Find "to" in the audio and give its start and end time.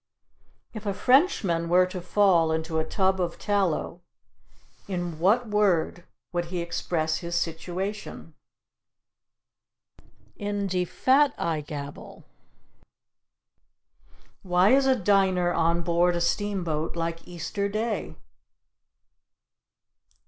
1.85-2.01